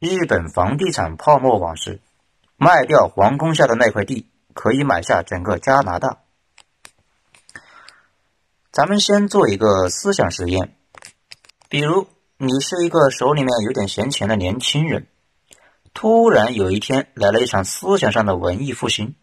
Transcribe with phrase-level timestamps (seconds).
[0.00, 2.00] 日本房地产泡沫往事，
[2.56, 6.20] 卖掉皇宫下的那块地，可以买下整个加拿大。
[8.72, 10.74] 咱们先做一个思想实验，
[11.68, 12.06] 比如
[12.38, 15.06] 你是一个手里面有点闲钱的年轻人，
[15.92, 19.14] 突然有一天来了一场思想上的文艺复兴，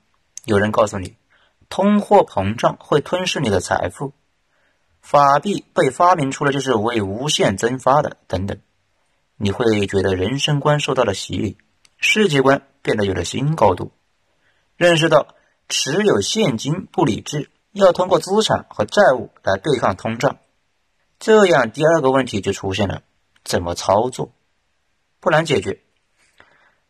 [0.45, 1.17] 有人告诉你，
[1.69, 4.13] 通货膨胀会吞噬你的财富，
[5.01, 8.59] 法币被发明出来就是为无限增发的，等等。
[9.37, 11.57] 你会觉得人生观受到了洗礼，
[11.97, 13.91] 世界观变得有了新高度，
[14.75, 15.35] 认识到
[15.69, 20.37] 持有现金不理智，要通过资产和债务来对抗通胀。
[21.19, 23.03] 这样第二个问题就出现了：
[23.43, 24.31] 怎么操作？
[25.19, 25.81] 不难解决。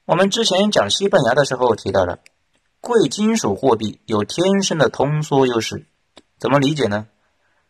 [0.05, 2.19] 我们之前讲西班牙的时候提到了，
[2.79, 5.85] 贵金属货币有天生的通缩优势。
[6.39, 7.07] 怎么理解呢？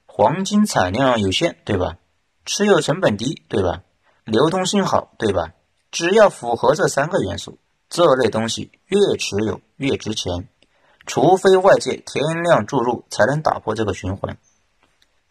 [0.06, 1.98] 黄金产量有限，对吧？
[2.46, 3.82] 持有成本低，对吧？
[4.28, 5.54] 流通性好，对吧？
[5.90, 7.60] 只要符合这三个元素，
[7.90, 10.50] 这类东西越持有越值钱，
[11.06, 14.38] 除非外界天量注入，才能打破这个循环。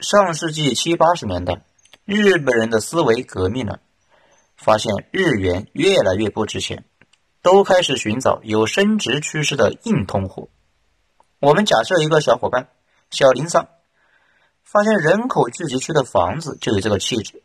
[0.00, 1.62] 上世纪七八十年代，
[2.06, 3.80] 日本人的思维革命了，
[4.56, 6.86] 发现日元越来越不值钱，
[7.42, 10.48] 都开始寻找有升值趋势的硬通货。
[11.38, 12.70] 我们假设一个小伙伴
[13.10, 13.68] 小林桑，
[14.64, 17.42] 发现人口聚集区的房子就有这个气质。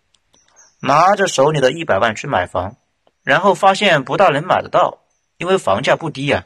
[0.84, 2.76] 拿着手里的一百万去买房，
[3.24, 5.04] 然后发现不大能买得到，
[5.38, 6.46] 因为房价不低呀。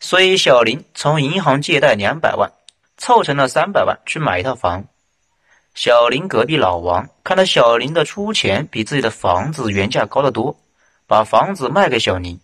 [0.00, 2.50] 所以小林从银行借贷两百万，
[2.96, 4.86] 凑成了三百万去买一套房。
[5.72, 10.58] 小林隔壁老王看到小林的出钱比自己的房子原价高得多，
[11.06, 12.40] 把房子卖给小林，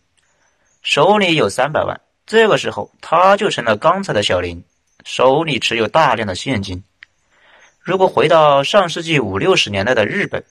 [0.80, 2.00] 手里有三百万。
[2.24, 4.62] 这个时候他就成了刚才的小林，
[5.04, 6.84] 手里持有大量的现金。
[7.80, 10.44] 如果回到上世纪五六十年代的日本。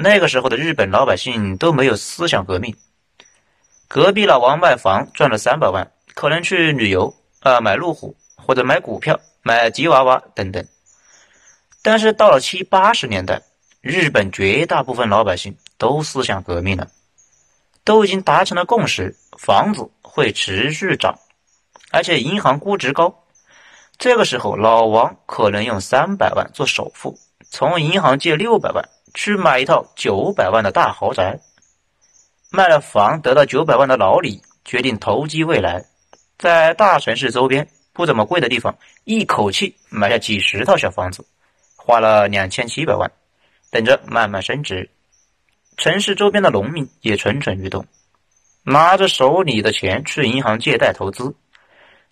[0.00, 2.76] 那个时候的日本老百姓都没有思想革命。
[3.88, 10.64] 隔壁老王卖房赚了三百万，可能去旅游啊，买路虎或者买股票、买吉娃娃等等。
[11.82, 13.42] 但是到了七八十年代，
[13.80, 16.86] 日本绝大部分老百姓都思想革命了，
[17.82, 21.18] 都已经达成了共识：房子会持续涨，
[21.90, 23.24] 而且银行估值高。
[23.96, 27.18] 这个时候，老王可能用三百万做首付，
[27.50, 28.88] 从银行借六百万。
[29.14, 31.40] 去买一套九百万的大豪宅，
[32.50, 35.84] 卖了房得到九百万的老李决定投机未来，
[36.38, 41.26] 在大城市周边不怎么贵的地方，一口气买下几十套小房子，
[41.76, 43.10] 花了两千七百万，
[43.70, 44.90] 等着慢慢升值。
[45.76, 47.86] 城市周边的农民也蠢蠢欲动，
[48.62, 51.34] 拿着手里的钱去银行借贷投资，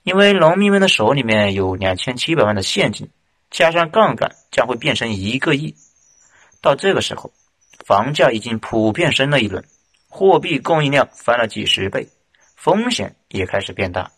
[0.03, 3.11] 因为农民们的手里面有两千七百万的现金，
[3.51, 5.75] 加上杠杆将会变成一个亿。
[6.61, 7.33] 到这个时候，
[7.85, 9.65] 房价已经普遍升了一轮，
[10.09, 12.09] 货币供应量翻了几十倍，
[12.57, 14.11] 风险也开始变大，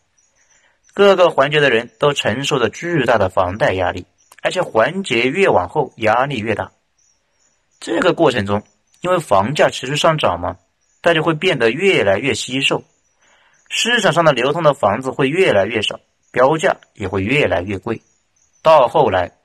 [0.93, 4.05] 各个环节的人都承受着巨大的房贷压力，
[4.41, 6.71] 而且环节越往后压力越大。
[7.79, 8.63] 这个过程中，
[9.01, 10.57] 因为房价持续上涨嘛，
[11.01, 12.83] 大家会变得越来越稀瘦，
[13.69, 15.99] 市场上的流通的房子会越来越少，
[16.31, 18.01] 标价也会越来越贵，
[18.63, 19.38] 到后来。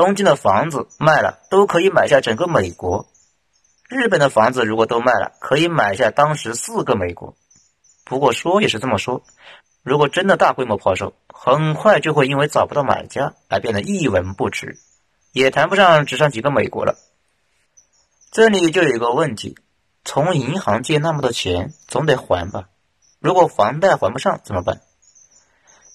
[0.00, 3.06] 东京的房子卖了都可以买下整个美国，
[3.90, 7.36] 日本的房子如果都卖了，可以买下当时四个美国。
[8.06, 9.22] 不过说也是这么说，
[9.82, 14.78] 如果真的大规模抛售，很快就会因为找不到买家而变得一文不值，
[15.32, 16.96] 也谈不上只剩几个美国了。
[18.30, 19.58] 这里就有一个问题：
[20.02, 22.70] 从银行借那么多钱，总得还吧？
[23.18, 24.80] 如果房贷还不上怎么办？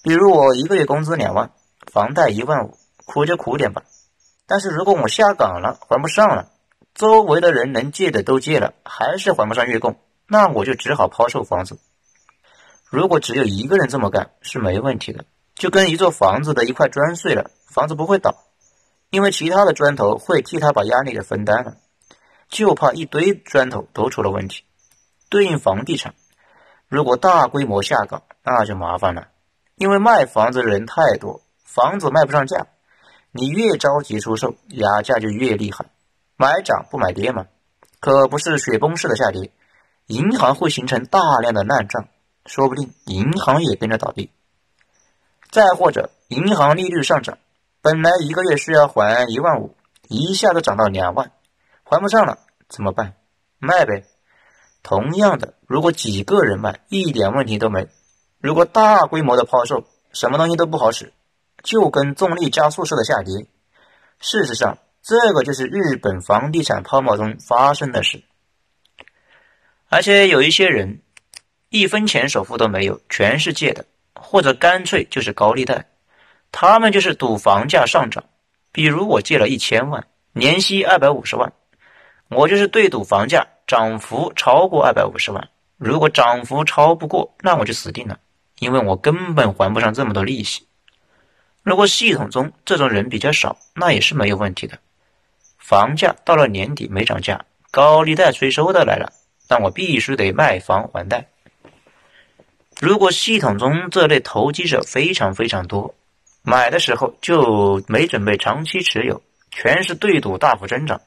[0.04, 1.50] 比如我一个月工资两万，
[1.92, 3.82] 房贷一万五，苦就苦点吧。
[4.46, 6.50] 但是如果我下岗了，还不上了，
[6.94, 9.98] 周围的人能借的都借了，还是还不上月供，
[10.28, 11.78] 那我就只好抛售房子。
[12.88, 15.24] 如果只有一个人这么干是没问题的，
[15.54, 18.36] 就跟一座房子的一块砖碎了，房子不会倒，
[19.10, 21.76] 因为其他的砖头会替他把压力给分担了。
[22.48, 24.62] 就怕一堆砖头都出了问题。
[25.28, 26.14] 对应房地产，
[26.88, 29.26] 如果大规模下岗，那就麻烦了，
[29.74, 32.68] 因为卖房子的人太多，房子卖不上价。
[33.36, 35.86] 你越着急出售，压价就越厉害，
[36.36, 37.46] 买涨不买跌嘛，
[38.00, 39.52] 可不是雪崩式的下跌，
[40.06, 42.08] 银行会形成大量的烂账，
[42.46, 44.30] 说不定银行也跟着倒闭。
[45.50, 47.38] 再或者，银行利率上涨，
[47.82, 49.76] 本来一个月需要还一万五，
[50.08, 51.30] 一下子涨到两万，
[51.84, 53.14] 还不上了怎么办？
[53.58, 54.04] 卖呗。
[54.82, 57.86] 同样的，如果几个人卖，一点问题都没；
[58.40, 61.12] 如果大规模的抛售，什么东西都不好使。
[61.66, 63.44] 就跟重力加速式的下跌，
[64.20, 68.22] 事实上，这个就是日本房地产泡沫中发生的事。
[69.88, 71.00] 而且有一些人
[71.68, 73.84] 一分钱首付都没有，全是借的，
[74.14, 75.84] 或者干脆就是高利贷，
[76.52, 78.22] 他们就是赌房价上涨。
[78.70, 81.52] 比如我借了一千万，年息二百五十万，
[82.28, 85.48] 我就是对赌房价涨幅超过二百五十万。
[85.78, 88.20] 如果涨幅超不过，那我就死定了，
[88.60, 90.64] 因为我根本还不上这么多利息。
[91.66, 94.78] 如果系统中这种人比较少，那也是没有问题的。
[95.58, 99.12] 房价到了年底没涨价，高利贷催收的来了，
[99.48, 101.26] 但我必须得卖房还贷。
[102.80, 105.92] 如果系统中这类投机者非常非常多，
[106.42, 109.20] 买的时候就没准备长期持有，
[109.50, 111.00] 全是对赌大幅增长。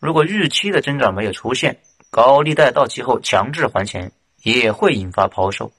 [0.00, 1.78] 如果预期的增长没有出现，
[2.10, 4.10] 高利贷到期后强制还钱，
[4.42, 5.70] 也会引发抛售。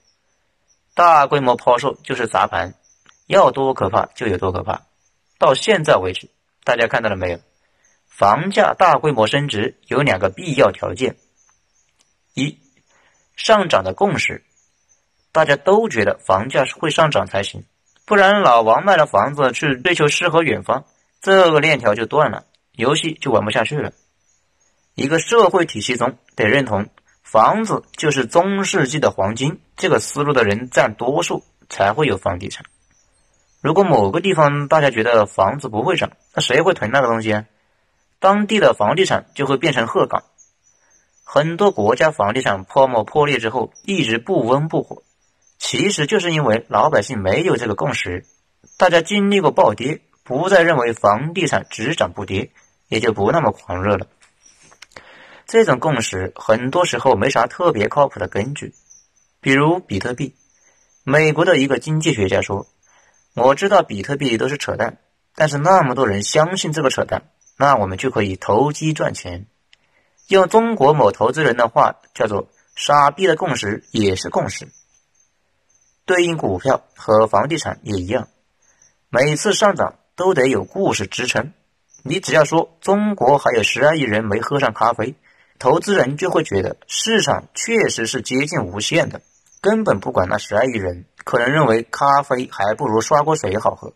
[0.94, 2.72] 大规模抛售就是砸盘。
[3.26, 4.82] 要多可怕就有多可怕。
[5.38, 6.30] 到现在为止，
[6.64, 7.40] 大家看到了没有？
[8.06, 11.16] 房价大规模升值有两个必要条件：
[12.32, 12.58] 一，
[13.34, 14.44] 上涨的共识，
[15.32, 17.64] 大家都觉得房价是会上涨才行，
[18.06, 20.84] 不然老王卖了房子去追求诗和远方，
[21.20, 23.92] 这个链条就断了，游戏就玩不下去了。
[24.94, 26.88] 一个社会体系中得认同
[27.24, 32.64] 房子就是中世纪的黄金，这个思路的人占多数，才会有房地产。
[33.64, 37.46] 如果某个地方大家觉得房子不会涨，那谁会囤那个东西啊？
[38.18, 40.22] 当地的房地产就会变成鹤岗。
[41.24, 45.02] 很多国家房地产泡沫破裂之后一直不温不火，
[45.56, 48.26] 其实就是因为老百姓没有这个共识。
[48.76, 52.50] 大家经历过暴跌，不再认为房地产只涨不跌，
[52.88, 54.06] 也就不那么狂热了。
[55.46, 58.74] 这种共识很多时候没啥特别靠谱的根据，
[59.40, 60.34] 比如比特币。
[61.02, 62.66] 美国的一个经济学家说。
[63.34, 64.98] 我知道比特币都是扯淡，
[65.34, 69.46] 但是那么多人相信这个扯淡，那我们就可以投机赚钱。
[70.28, 74.68] 用中国某投资人的话叫做“傻逼的共识也是共识”。
[76.06, 78.28] 对应股票和房地产也一样，
[79.10, 81.52] 每次上涨都得有故事支撑。
[82.04, 85.16] 你只要说中国还有十二亿人没喝上咖啡，
[85.58, 89.22] 投资人就会觉得市场确实是接近无限的，
[89.60, 91.06] 根本不管那十二亿人。
[91.24, 93.92] 可能认为咖啡还不如刷锅水好喝，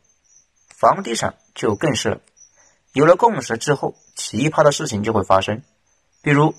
[0.77, 2.21] 房地产就更是了。
[2.93, 5.63] 有了共识之后，奇葩的事情就会发生。
[6.23, 6.55] 比如，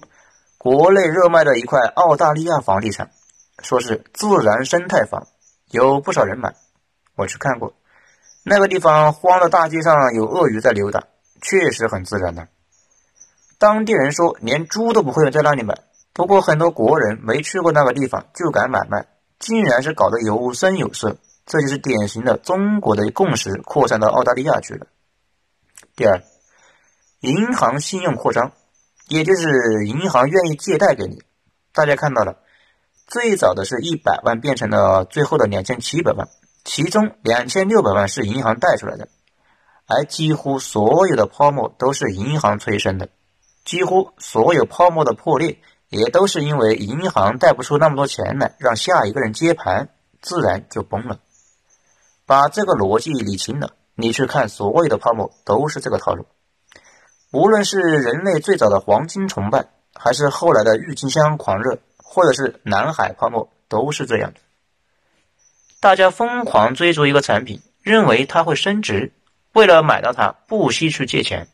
[0.58, 3.12] 国内热卖的一块澳大利亚房地产，
[3.64, 5.28] 说是自然生态房，
[5.72, 6.56] 有不少人买。
[7.16, 7.74] 我去看过，
[8.44, 11.08] 那个地方荒的大街上有鳄鱼在溜达，
[11.42, 12.48] 确实很自然的。
[13.58, 15.78] 当地人说，连猪都不会在那里买。
[16.14, 19.08] 不过很多国人没去过那个地方，就敢买卖。
[19.40, 24.86] 竟然是搞得有声有色，这就是典型的中国的共识扩散到澳大利亚去了。
[25.96, 26.22] 第二，
[27.22, 28.52] 银行信用扩张，
[29.08, 31.24] 也就是银行愿意借贷给你。
[31.72, 32.38] 大家看到了，
[33.08, 36.28] 最早的是一百万变成了最后的两千七百万，
[36.66, 39.08] 其中两千六百万是银行贷出来的，
[39.88, 43.10] 而几乎所有的泡沫都是银行催生的，
[43.64, 45.60] 几乎所有泡沫的破裂。
[45.90, 49.90] 也都是因为银行贷不出那么多钱来，让下一个人接盘，
[50.22, 51.20] 自然就崩了。
[52.26, 56.28] 把这个逻辑理清了，你去看所有的泡沫都是这个套路。
[57.32, 64.40] 无论是人类最早的黄金崇拜，还是后来的郁金香狂热，或者是南海泡沫，都是这样的。
[65.80, 69.12] 大家疯狂追逐一个产品，认为它会升值，
[69.54, 71.48] 为了买到它，不惜去借钱。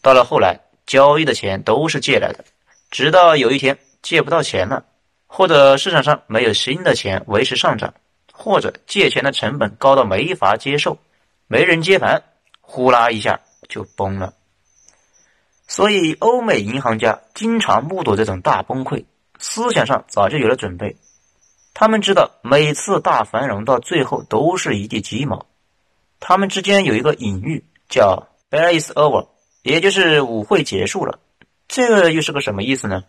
[0.00, 2.44] 到了后来，交易的钱都是借来的。
[2.90, 4.84] 直到有一天借不到钱了，
[5.26, 7.94] 或者市场上没有新的钱维持上涨，
[8.32, 10.98] 或者借钱的成本高到没法接受，
[11.46, 12.22] 没人接盘，
[12.60, 14.34] 呼啦一下就崩了。
[15.66, 19.04] 所以，欧美银行家经常目睹这种大崩溃，
[19.38, 20.96] 思想上早就有了准备。
[21.74, 25.46] 他们知道每次大繁荣到最后都是一地鸡毛。
[26.20, 29.28] 他们之间有一个隐喻，叫 “ball is over”，
[29.62, 31.20] 也就是舞会结束了。
[31.68, 33.04] 这个又是个什么意思呢？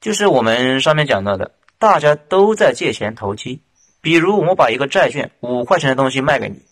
[0.00, 3.62] 就是我们上面讲到的，大家都在借钱投机。
[4.02, 6.62] 比如，我把一个债券五块钱的东西卖给你，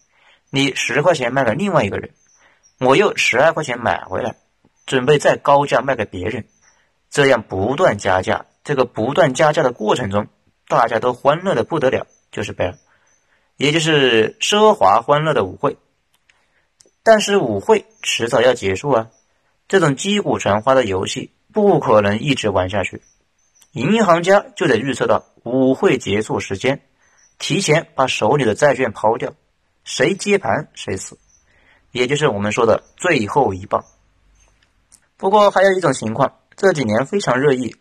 [0.50, 2.10] 你十块钱卖给另外一个人，
[2.78, 4.36] 我又十二块钱买回来，
[4.86, 6.44] 准备再高价卖给别人，
[7.10, 8.46] 这样不断加价。
[8.62, 10.28] 这个不断加价的过程中，
[10.68, 12.76] 大家都欢乐的不得了，就是 bear，
[13.56, 15.76] 也就是奢华欢乐的舞会。
[17.02, 19.10] 但是舞会迟早要结束啊。
[19.66, 23.02] 这种击鼓传花的游戏不可能一直玩下去，
[23.72, 26.82] 银行家就得预测到舞会结束时间，
[27.38, 29.32] 提前把手里的债券抛掉，
[29.82, 31.18] 谁接盘谁死，
[31.92, 33.84] 也就是我们说的最后一棒。
[35.16, 37.76] 不过还有一种情况，这几年非常热议，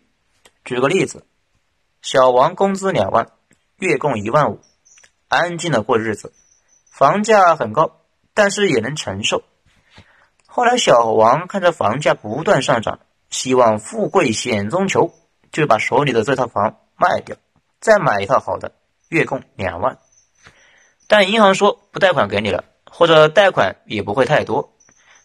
[0.63, 1.25] 举个例子，
[2.02, 3.32] 小王工资两万，
[3.78, 4.62] 月供一万五，
[5.28, 6.32] 安静的过日子，
[6.90, 8.02] 房价很高，
[8.34, 9.44] 但是也能承受。
[10.55, 13.00] 后来小王看着房价不断上涨，
[13.31, 15.12] 希望富贵险中求，
[15.51, 17.36] 就把手里的这套房卖掉，
[17.79, 18.72] 再买一套好的，
[19.10, 19.98] 月供两万。
[21.07, 24.75] 但银行说不贷款给你了，或者贷款也不会太多，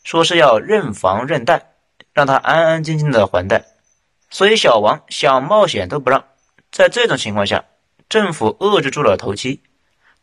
[0.03, 1.75] 说是要认房认贷，
[2.15, 3.67] 让他安安静静的还贷。
[4.31, 6.25] 所以小王想冒险都不让。
[6.73, 7.67] 在这种情况下，
[8.09, 9.63] 政府遏制住了投机，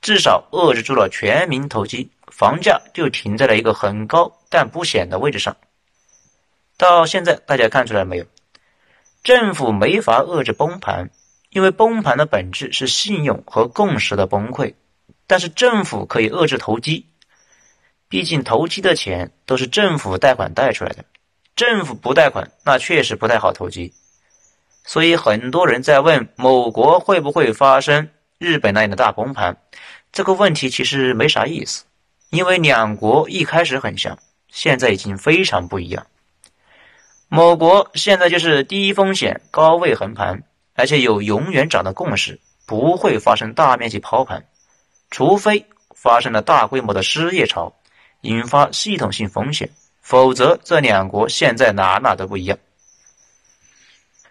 [0.02, 2.10] 至少遏制住了全民投机。
[2.28, 5.56] 房价就停在了一个很高但不显的位置上。
[6.78, 8.26] 到现在，大家看出来没有？
[9.24, 11.10] 政府没法遏制崩盘，
[11.50, 14.74] 因为崩盘的本质是信用和共识的崩溃。
[15.28, 17.08] 但是政府可以遏制投机，
[18.08, 21.04] 毕竟投机的钱都是政府贷款贷出来的，
[21.56, 23.92] 政府不贷款，那确实不太好投机。
[24.84, 29.58] 所以很多人在问某国会不会发生日本那样的大崩盘，
[30.12, 31.86] 这个问题其实没啥意思。
[32.30, 34.18] 因为两国一开始很像，
[34.50, 36.06] 现在已经非常不一样。
[37.28, 44.46] 某国现在就是低风险高位横盘，而且有永远涨的共识，不会发生大面积抛盘，
[45.10, 45.66] 除非
[45.96, 47.74] 发生了大规模的失业潮，
[48.22, 49.70] 引发系统性风险，
[50.02, 52.58] 否则这两国现在哪哪都不一样。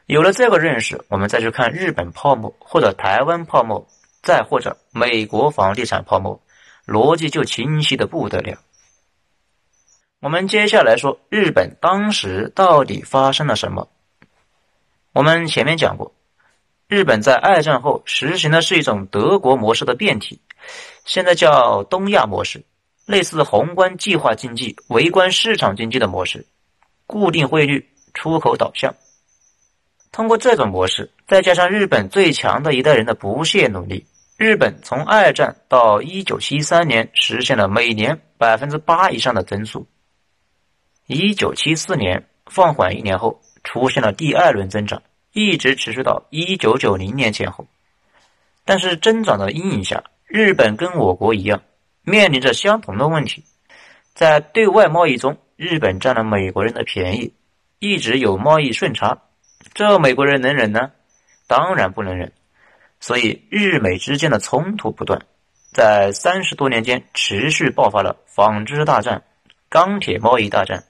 [0.07, 3.87] 有了这个认识，我们再去看日本泡沫，或者台湾泡沫，
[4.23, 6.41] 再或者美国房地产泡沫。
[6.87, 8.59] 逻辑就清晰的不得了。
[10.21, 13.88] 我们接下来说日本当时到底发生了什么？
[15.12, 16.14] 我们前面讲过，
[16.88, 20.41] 日本在二战后实行的是一种德国模式的变体，
[21.05, 22.64] 现在叫东亚模式，
[23.07, 26.47] 类似宏观计划经济、微观市场经济的模式，
[27.07, 28.95] 固定汇率、出口导向。
[30.11, 34.07] 通过这种模式，再加上日本最强的一代人的不懈努力。
[34.37, 39.87] 日本从二战到一九七三年实现了每年百分之八以上的增速。
[41.07, 45.00] 一九七四年放缓一年后，出现了第二轮增长，
[45.33, 47.67] 一直持续到一九九零年前后。
[48.64, 51.62] 但是增长的阴影下，日本跟我国一样，
[52.03, 53.45] 面临着相同的问题。
[54.14, 57.33] 在对外贸易中，日本占了美国人的便宜，
[57.79, 59.23] 一直有贸易顺差。
[59.75, 60.91] 这美国人能忍呢？
[61.47, 62.33] 当然不能忍。
[63.07, 65.27] 所以，日美之间的冲突不断，
[65.75, 69.25] 在三十多年间持续爆发了纺织大战、
[69.69, 70.85] 钢铁贸易大战、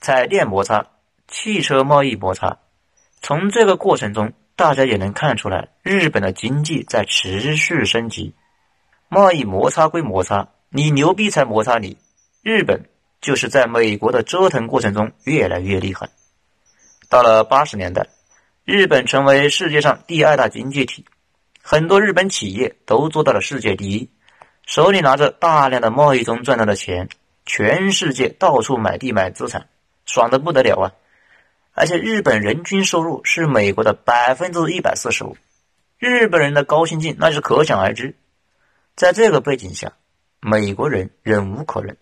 [0.00, 0.84] 彩电摩擦、
[1.28, 2.58] 汽车贸易摩擦。
[3.22, 8.34] 从这个过程中，大家也能看出来，日本的经济在持续升级。
[9.08, 11.98] 贸易摩擦归摩擦，你牛逼才摩擦你。
[12.42, 12.86] 日本
[13.20, 16.08] 就是在美国的折腾过程中越来越厉害。
[17.08, 18.08] 到了八十年代，
[18.64, 21.04] 日本成为世界上第二大经济体。
[21.62, 24.10] 很多日本企业都做到了世界第一，
[24.66, 27.08] 手里拿着大量的贸易中赚到的钱，
[27.44, 29.68] 全世界到处买地买资产，
[30.06, 30.92] 爽的不得了啊！
[31.72, 35.36] 而且日本人均收入是美国的百分之一百四十五，
[35.98, 38.16] 日本人的高薪劲那是可想而知。
[38.96, 39.92] 在这个背景下，
[40.40, 41.96] 美国人忍无可忍，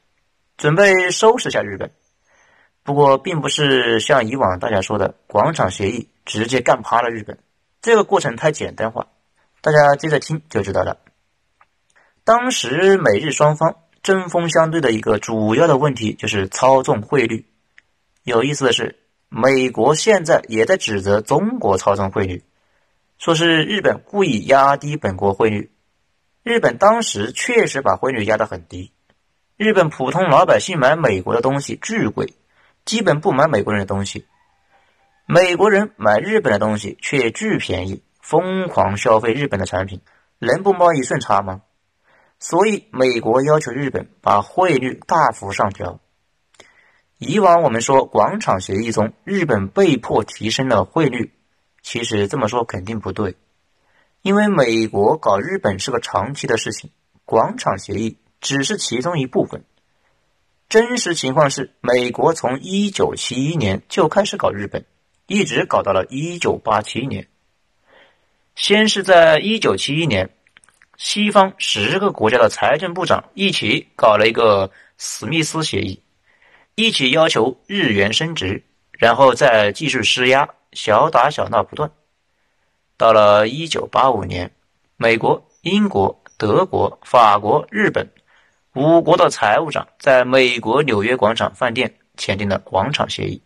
[0.57, 1.91] 准备收拾下日本。
[2.83, 7.38] 不过，并不是像以往大家说的广场协议直接干趴了日本，
[7.83, 9.09] 这个过程太简单化。
[9.61, 10.99] 大家接着听就知道了。
[12.25, 17.47] 当时美日双方针锋相对的一个主要的问题就是操纵汇率。
[18.23, 18.99] 有意思的是，
[19.29, 22.45] 美国现在也在指责中国操纵汇率，
[23.19, 25.73] 说是日本故意压低本国汇率。
[26.43, 28.93] 日本当时确实把汇率压得很低，
[29.57, 32.35] 日本普通老百姓买美国的东西巨贵，
[32.85, 34.27] 基本不买美国人的东西，
[35.27, 38.03] 美国人买日本的东西却巨便宜。
[38.28, 40.02] 疯狂消费日本的产品，
[40.38, 41.62] 能不贸易顺差吗？
[42.38, 45.99] 所以美国要求日本把汇率大幅上调。
[47.16, 51.32] 以往我们说广场协议中日本被迫提升了汇率，
[51.80, 53.37] 其实这么说肯定不对，
[54.20, 56.90] 因为美国搞日本是个长期的事情，
[57.25, 59.64] 广场协议只是其中一部分。
[60.68, 64.85] 真实情况是，美国从一九七一年就开始搞日本，
[65.26, 67.26] 一直搞到了一九八七年。
[68.59, 70.29] 先是在一九七一年，
[70.97, 76.03] 西方十个国家的财政部长一起搞了一个史密斯协议，
[76.75, 78.61] 一起要求日元升值，
[78.91, 81.88] 然后再继续施压，小打小闹不断。
[82.97, 84.50] 到了一九八五年，
[84.97, 88.11] 美国、英国、德国、法国、日本
[88.75, 93.41] 五国的财务长在美国纽约广场饭店签订了广场协议。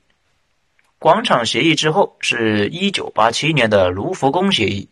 [0.99, 4.89] 广场协议之后是一九八七年的卢浮宫协议，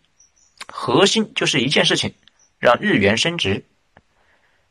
[0.72, 2.14] 核心就是一件事情，
[2.58, 3.64] 让日元升值。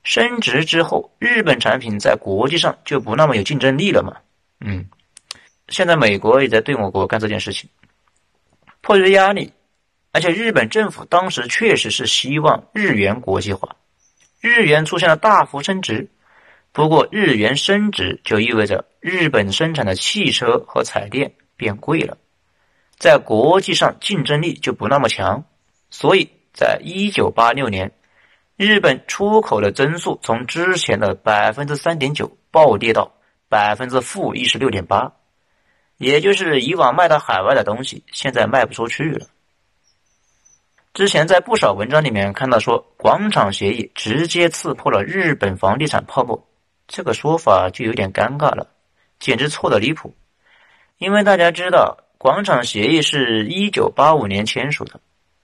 [0.03, 4.15] 升值之后，日本产品在国际上就不那么有竞争力了嘛？
[4.61, 4.87] 嗯，
[5.67, 7.69] 现在美国也在对我国干这件事情，
[8.81, 9.51] 迫于压力，
[10.13, 13.75] 而且日本政府当时确实是希望日元国际化，
[14.39, 16.09] 日元出现了大幅升值。
[16.71, 22.17] 不过，日元升值就意味着日本生产的汽车和彩电变贵了，
[22.97, 25.43] 在国际上竞争力就不那么强，
[25.89, 27.91] 所以在一九八六年。
[28.61, 33.13] 日本出口的增速从之前的百分之三点九暴跌到
[33.47, 35.13] 百分之负一十六点八，
[35.95, 39.27] 也就是以往卖到海外的东西现在卖不出去了。
[40.93, 46.45] 之前在不少文章里面看到说，广场协议直接刺破了日本房地产泡沫，
[46.85, 48.67] 这个说法就有点尴尬了，
[49.19, 50.13] 简直错的离谱。
[50.97, 54.99] 因为大家知道，广场协议是一九八五年签署的。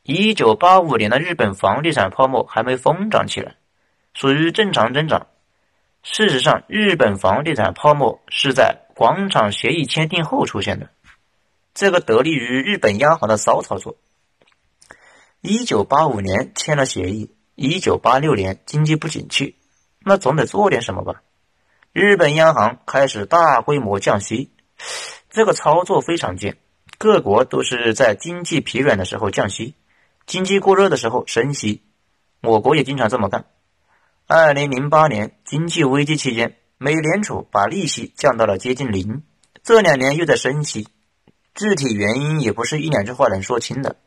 [0.07, 3.55] 一九八五年的日本房地产泡沫还没疯涨起来，
[4.13, 5.25] 属于正常增长。
[6.03, 10.91] 事实上，日本房地产泡沫是在广场协议签订后出现的，
[11.73, 13.97] 这个得力于日本央行的骚操作。
[15.41, 19.55] 一九八五年签了协议，一九八六年经济不景气，
[20.01, 21.23] 那总得做点什么吧？
[21.93, 24.51] 日本央行开始大规模降息，
[25.31, 26.57] 这个操作非常贱，
[26.99, 29.73] 各国都是在经济疲软的时候降息。
[30.25, 31.83] 经济过热的时候升息，
[32.41, 33.45] 我国也经常这么干。
[34.27, 39.21] 二零零八年经济危机期间，美联储把利息降到了接近零，
[39.63, 40.87] 这两年又在升息，
[41.53, 43.97] 具体原因也不是一两句话能说清的，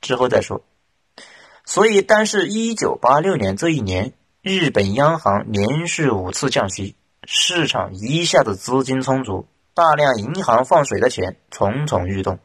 [0.00, 0.64] 之后再说。
[1.66, 12.38] 所以，但是一九八六年这一年，日本央行连续五次降息，市场一下子资金充足，大量银行放水的钱蠢蠢欲动，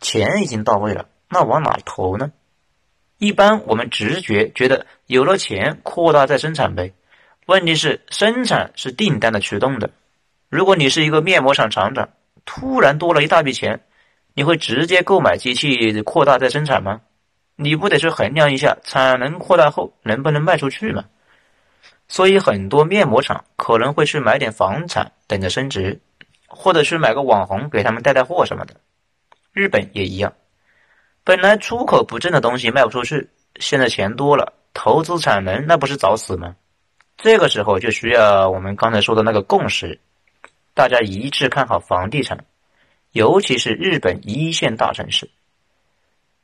[0.00, 2.32] 钱已经到位了，那往哪投呢？
[3.18, 6.92] 一般我们直觉觉得有了钱扩大再生产呗，
[7.46, 9.90] 问题是生产是订单的驱动的。
[10.48, 12.08] 如果你是一个面膜厂厂长，
[12.44, 13.80] 突然多了一大笔钱，
[14.34, 17.00] 你会直接购买机器扩大再生产吗？
[17.56, 21.04] 你不得去衡量一下产能扩大后能不能卖出去吗？
[22.06, 26.00] 所以很多面膜厂可能会去买点房产等着升值，
[26.46, 28.76] 或者去买个网红给他们带带货什么的。
[29.52, 30.32] 日本也一样。
[31.28, 33.28] 本来出口不振的东西卖不出去，
[33.60, 36.56] 现在钱多了，投资产能那不是找死吗？
[37.18, 40.00] 这个时候就需要我们刚才说的那个共识，
[40.72, 42.46] 大家一致看好房地产，
[43.12, 45.28] 尤其是日本一线大城市，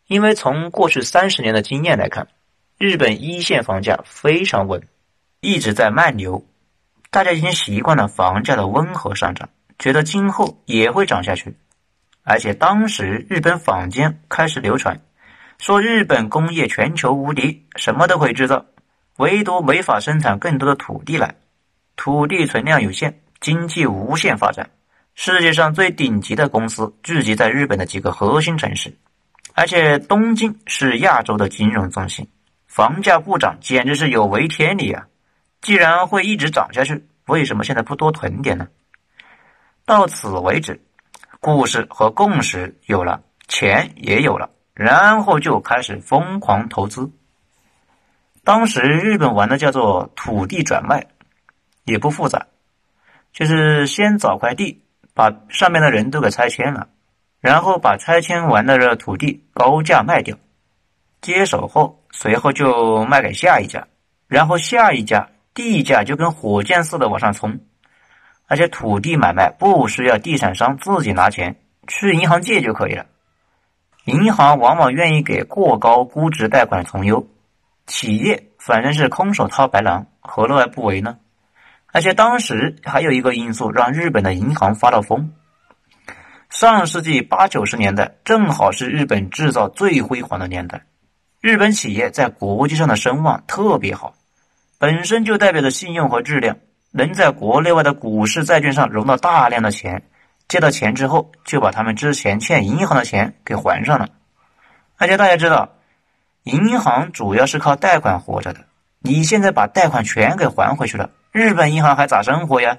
[0.06, 2.28] 因为从过去三十年的经验来看，
[2.76, 4.86] 日本一线房价非常稳，
[5.40, 6.44] 一直在慢牛，
[7.10, 11.56] 大家已经习惯了房价的温和上涨，觉得今后也会涨下去。
[12.24, 14.98] 而且当时日本坊间开始流传，
[15.58, 18.64] 说日本工业全球无敌，什么都可以制造，
[19.18, 21.34] 唯独没法生产更多的土地来。
[21.96, 24.70] 土地存量有限，经济无限发展。
[25.14, 28.96] 世界上最顶级的公司聚集在日本的几个核心城市，
[29.52, 32.26] 而且东京是亚洲的金融中心，
[32.66, 35.06] 房价不涨简直是有违天理啊！
[35.60, 38.66] 既然会一直涨下去，为什么现在不多囤点呢？
[39.84, 40.80] 到此为止。
[41.44, 47.12] 故事和共识有了，钱也有了，然后就开始疯狂投资。
[48.44, 51.06] 当时日本玩的叫做土地转卖，
[51.84, 52.46] 也不复杂，
[53.34, 56.88] 就是先找块地，把上面的人都给拆迁了，
[57.42, 60.38] 然后把拆迁完的这土地高价卖掉，
[61.20, 63.86] 接手后随后就卖给下一家，
[64.28, 67.60] 然后下一家地价就跟火箭似的往上冲。
[68.46, 73.06] 而且土地买卖不需要地产商自己拿钱，去银行借就可以了。
[74.04, 77.26] 银行往往愿意给过高估值贷款从优，
[77.86, 81.16] 企业反正是空手套白狼，何乐而不为呢？
[81.86, 85.32] 而且当时还有一个因素让日本的银行发了疯。
[86.50, 90.82] 上世纪八九十年代正好是日本制造最辉煌的年代，
[91.40, 94.14] 日本企业在国际上的声望特别好，
[94.78, 96.58] 本身就代表着信用和质量。
[96.96, 100.04] 能在国内外的股市、债券上融到大量的钱，
[100.46, 104.10] 借到钱之后，就把他们之前欠银行的钱给还上了。
[104.96, 105.70] 而且大家知道，
[106.44, 108.60] 银行主要是靠贷款活着的。
[109.00, 112.78] 你现在把贷款全给还回去了，日本银行还咋生活呀？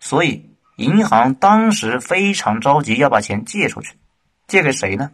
[0.00, 3.94] 所以，银行当时非常着急要把钱借出去，
[4.48, 5.12] 借给谁呢？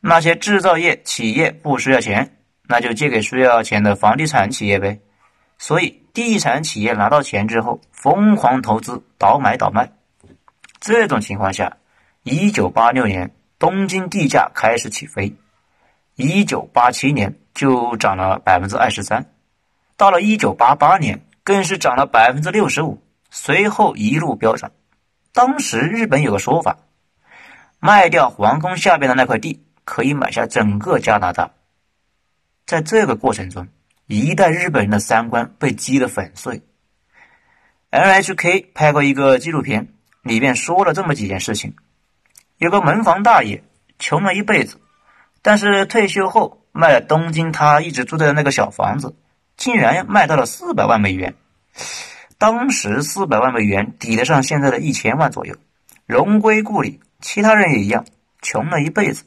[0.00, 2.36] 那些制造业企业不需要钱，
[2.68, 5.00] 那就借给需要钱的房地产企业呗。
[5.56, 6.03] 所以。
[6.14, 9.90] 地产企业拿到钱之后，疯狂投资，倒买倒卖。
[10.78, 11.76] 这种情况下，
[12.22, 15.34] 一九八六年，东京地价开始起飞，
[16.14, 19.26] 一九八七年就涨了百分之二十三，
[19.96, 24.70] 到了一九八八年更是涨了百分之六十五，随后一路飙涨。
[25.32, 26.78] 当时日本有个说法，
[27.80, 31.50] 卖掉皇宫下边的那块地，可以买下整个加拿大。
[32.66, 33.66] 在这个过程中，
[34.06, 36.62] 一代日本人的三观被击得粉碎。
[37.90, 41.74] NHK 拍过一个纪录片，里面说了这么几件事情：
[42.58, 43.64] 有个门房大爷，
[43.98, 44.80] 穷了一辈子，
[45.40, 49.16] 但是退休后卖了东京他一直住的那个小房子，
[49.56, 51.34] 竟然卖到了四百万美元。
[52.36, 55.56] 当时四百万美元抵得上现在的一千万左右，
[56.04, 57.00] 荣归故里。
[57.20, 58.04] 其他人也一样，
[58.42, 59.24] 穷了一辈子，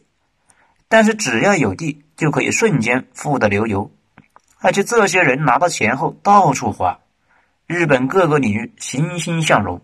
[0.87, 3.91] 但是只要有地，就可以瞬间富得流油。
[4.59, 6.99] 而且这些人拿到钱后到处花，
[7.67, 9.81] 日本各个领域欣欣向荣。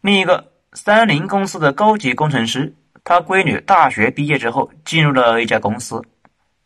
[0.00, 6.04] 另一个三菱公司的高级工程师，他闺女大学毕业之后进入了一家公司，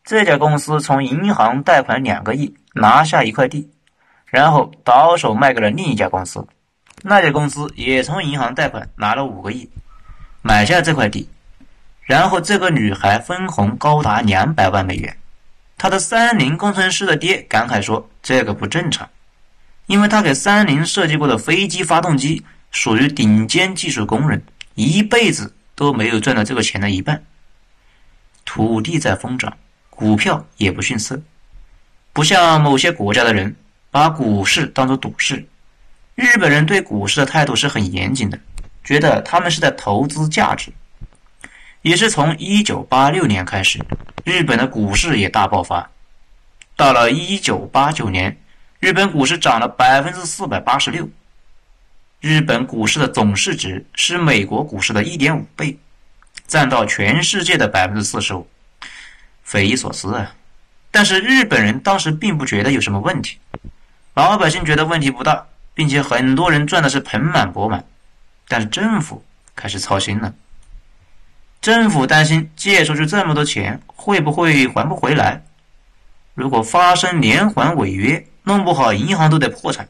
[0.04, 3.70] 这家公司从银行贷款两个亿拿下一块地，
[4.26, 6.46] 然后倒手卖给了另一家公司，
[7.02, 9.70] 那家公司也从银行贷款拿了五个亿
[10.42, 11.28] 买下这块地，
[12.02, 15.16] 然后这个女孩分红高达两百万美元。
[15.82, 19.08] 他的三菱工程师的爹感慨说：“这个不正常，
[19.86, 24.42] 因为他给三菱设计过的飞机发动机属于顶尖技术工人，
[24.74, 27.24] 一辈子都没有赚到这个钱的一半。
[28.44, 29.56] 土地在疯涨，
[29.88, 31.18] 股票也不逊色，
[32.12, 33.56] 不像某些国家的人
[33.90, 35.48] 把股市当作赌市。
[36.14, 38.38] 日本人对股市的态度是很严谨的，
[38.84, 40.70] 觉得他们是在投资价值。
[41.82, 43.78] 也是从一九八六年开始。”
[44.24, 45.90] 日本的股市也大爆发，
[46.76, 48.36] 到了一九八九年，
[48.78, 51.08] 日本股市涨了百分之四百八十六。
[52.20, 55.78] 日本股市的总市值是美国股市的一点五倍，
[56.46, 58.46] 占到全世界的百分之四十五，
[59.42, 60.34] 匪夷所思啊！
[60.90, 63.38] 但是日本人当时并不觉得有什么问题，
[64.12, 67.82] 老百姓觉得问题不大，并且很多人赚的是盆满钵满，
[68.46, 69.24] 但是政府
[69.56, 70.34] 开始操心了。
[71.60, 75.42] 政府担心借出去这么多钱会不会还不回来？
[76.34, 79.86] 如果发生连环违约，弄不好银行都得破产。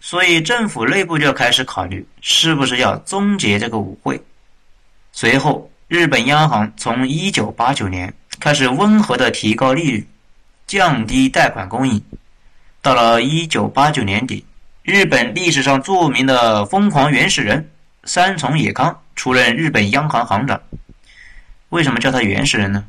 [0.00, 4.18] 所以政府内部就要开始考虑，是不是要终结这个舞会。
[5.12, 10.08] 随后，日本央行从一九八九年开始温和的提高利率，
[10.66, 12.00] 降低贷款供应。
[12.80, 14.44] 到了一九八九年底，
[14.82, 17.70] 日本历史上著名的疯狂原始人
[18.04, 20.58] 三重野康出任日本央行行长。
[21.70, 22.84] 为什么叫他原始人呢？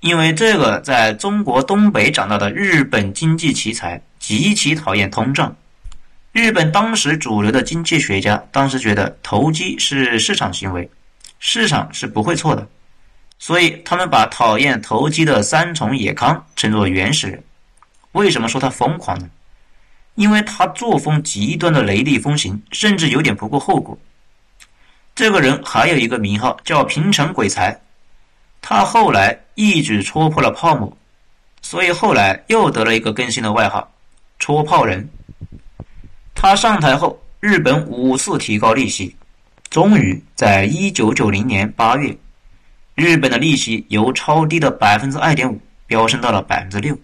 [0.00, 5.54] 因为这个在中国东北长大的日本经济奇才极其讨厌通胀。
[6.32, 10.88] 日本当时主流的经济学家当时觉得投机是市场行为，
[11.38, 12.66] 市场是不会错的，
[13.38, 17.42] 所以他们把讨厌投机的三重野康称作原始人。
[18.12, 19.28] 为什么说他疯狂呢？
[20.14, 23.98] 因为他作风极端的雷厉风行，甚至有点不顾后果。
[25.14, 27.80] 这个人还有一个名号叫平成鬼才。
[28.60, 30.96] 他后来一举戳破了泡沫，
[31.62, 33.90] 所以后来又得了一个更新的外号
[34.38, 35.08] “戳泡人”。
[36.34, 39.14] 他上台后，日本五次提高利息，
[39.68, 42.16] 终于在一九九零年八月，
[42.94, 46.96] 日本的利息由超低的百分之二点五飙升到了百分之六。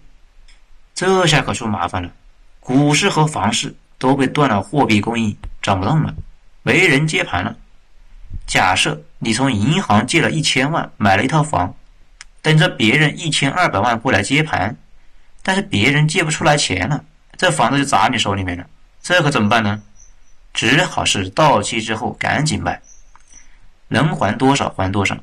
[0.95, 2.11] 这下可出麻烦了，
[2.59, 6.15] 股市和房市都被断了货币供应，涨不动了，
[6.63, 7.55] 没人接盘了。
[8.47, 11.75] 假设你从银行借了一千万买了一套房，
[12.41, 14.75] 等着别人一千二百万过来接盘，
[15.43, 17.03] 但是别人借不出来钱了，
[17.35, 18.65] 这房子就砸你手里面了，
[19.03, 19.83] 这可怎么办呢？
[20.53, 22.81] 只好是到期之后赶紧卖，
[23.89, 25.15] 能还多少还多少。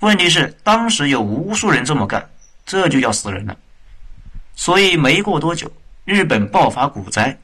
[0.00, 2.28] 问题是当时有无数人这么干，
[2.66, 3.56] 这就要死人了。
[4.54, 5.72] 所以没过多久，
[6.04, 7.38] 日本爆发股灾，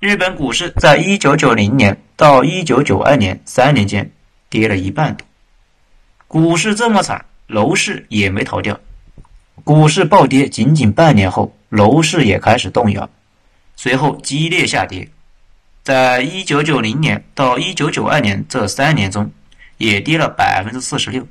[0.00, 4.10] 日本股市在一九九零年到一九九二年三年间。
[4.48, 5.26] 跌了一半多，
[6.28, 8.78] 股市这么惨，楼市也没逃掉。
[9.64, 13.08] 股市暴跌仅仅半年后，楼市也开始动摇，
[13.74, 15.08] 随后激烈下跌。
[15.82, 19.30] 在一九九零年到一九九二年这三年中，
[19.78, 21.26] 也跌了百分之四十六，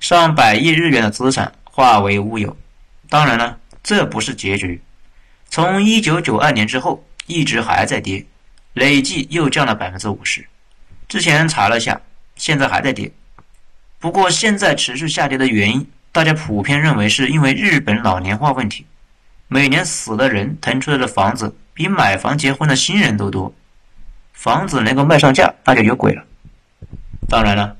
[0.00, 2.56] 上百亿日元的资产化为乌有。
[3.08, 4.80] 当然了，这不是结局，
[5.48, 8.24] 从一九九二年之后一直还在跌，
[8.74, 10.44] 累计又降了百分之五十。
[11.08, 12.00] 之前查了下，
[12.34, 13.10] 现在还在跌。
[13.98, 18.84] 不过现在持续下跌的原因，大家普遍认为是因为日本老年化问题，
[19.48, 23.52] 每年死的人腾出来的房子比买房结婚的新人都多，
[24.32, 26.22] 房子能够卖上价那就有鬼了。
[27.28, 27.76] 当然了，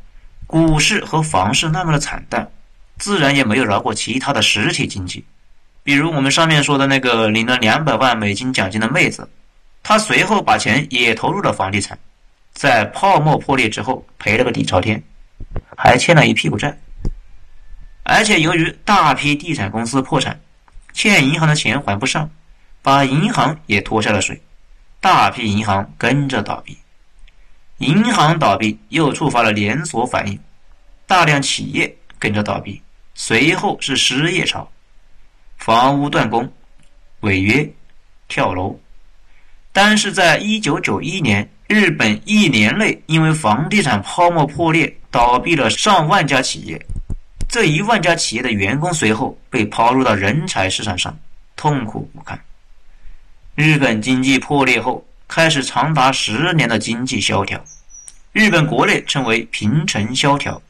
[0.47, 2.49] 股市和房市那么的惨淡，
[2.99, 5.25] 自然也没有饶过其他的实体经济。
[5.83, 9.29] 比如我们上面说的那个领了两百万美金奖金的妹子，
[9.83, 11.97] 她随后把钱也投入了房地产，
[12.57, 15.01] 在泡沫破裂之后赔了个底朝天，
[15.77, 16.75] 还欠了一屁股债。
[18.03, 20.41] 而且由于大批地产公司破产，
[20.95, 22.31] 欠银行的钱还不上，
[22.81, 24.41] 把银行也拖下了水，
[25.01, 26.79] 大批银行跟着倒闭。
[27.77, 30.41] 银行倒闭又触发了连锁反应，
[31.07, 32.81] 大量企业跟着倒闭，
[33.15, 34.67] 随后是失业潮。
[35.59, 36.51] 房屋断供、
[37.21, 37.71] 违约、
[38.29, 38.81] 跳楼，
[39.73, 46.81] 但是在一九九一年，日本一年内因为房地产泡沫破裂，倒闭了上万家企业。
[47.49, 51.17] 这一万家企业的员工随后被抛入到人才市场上，
[51.57, 52.39] 痛苦不堪。
[53.55, 57.63] 日本经济破裂后，开始长达十年的经济萧条，
[58.33, 60.61] 日本国内称为平成萧条。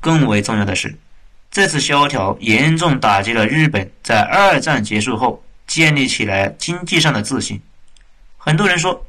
[0.00, 0.96] 更为重要的是。
[1.50, 7.60] 这次萧条严重打击了日本在二战结束后建立起来经济上的自信。
[8.36, 9.04] 很多人说，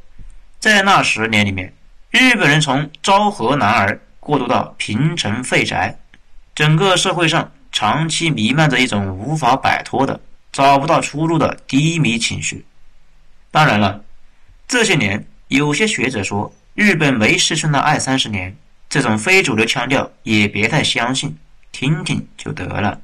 [0.59, 1.73] 在那十年里面，
[2.11, 5.97] 日本人从昭和男儿过渡到平成废宅，
[6.53, 10.19] 整个社会上长期弥漫着一种无法摆脱的、
[10.51, 12.65] 找不到出路的低迷情绪。
[13.51, 14.03] 当然了，
[14.67, 18.53] 这些年有些学者说日本没失去那二三十年，
[18.89, 21.37] 这种非主流腔调也别太相信。
[21.71, 22.99] 听听就得了。